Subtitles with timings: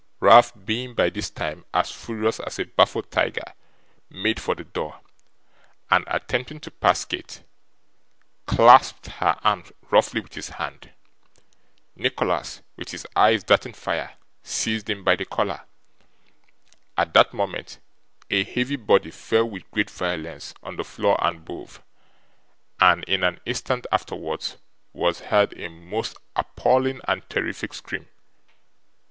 [0.19, 3.53] Ralph being, by this time, as furious as a baffled tiger,
[4.09, 4.99] made for the door,
[5.91, 7.43] and, attempting to pass Kate,
[8.47, 10.89] clasped her arm roughly with his hand.
[11.95, 15.65] Nicholas, with his eyes darting fire, seized him by the collar.
[16.97, 17.77] At that moment,
[18.31, 21.83] a heavy body fell with great violence on the floor above,
[22.79, 24.57] and, in an instant afterwards,
[24.93, 28.07] was heard a most appalling and terrific scream.